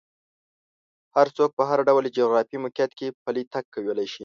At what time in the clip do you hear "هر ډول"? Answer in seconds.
1.69-2.03